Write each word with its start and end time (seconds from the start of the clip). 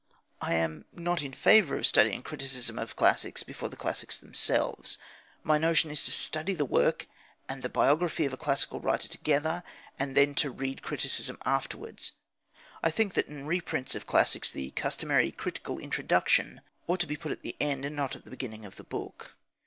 I 0.41 0.55
am 0.55 0.85
not 0.91 1.21
in 1.21 1.31
favour 1.31 1.77
of 1.77 1.85
studying 1.85 2.23
criticism 2.23 2.79
of 2.79 2.95
classics 2.95 3.43
before 3.43 3.69
the 3.69 3.77
classics 3.77 4.17
themselves. 4.17 4.97
My 5.43 5.59
notion 5.59 5.91
is 5.91 6.03
to 6.05 6.11
study 6.11 6.55
the 6.55 6.65
work 6.65 7.05
and 7.47 7.61
the 7.61 7.69
biography 7.69 8.25
of 8.25 8.33
a 8.33 8.37
classical 8.37 8.79
writer 8.79 9.07
together, 9.07 9.61
and 9.99 10.17
then 10.17 10.33
to 10.41 10.49
read 10.49 10.81
criticism 10.81 11.37
afterwards. 11.45 12.13
I 12.81 12.89
think 12.89 13.13
that 13.13 13.27
in 13.27 13.45
reprints 13.45 13.93
of 13.93 14.01
the 14.07 14.07
classics 14.07 14.49
the 14.49 14.71
customary 14.71 15.31
"critical 15.31 15.77
introduction" 15.77 16.61
ought 16.87 16.99
to 17.01 17.05
be 17.05 17.15
put 17.15 17.31
at 17.31 17.43
the 17.43 17.55
end, 17.61 17.85
and 17.85 17.95
not 17.95 18.15
at 18.15 18.25
the 18.25 18.31
beginning, 18.31 18.65
of 18.65 18.77
the 18.77 18.83
book. 18.83 19.35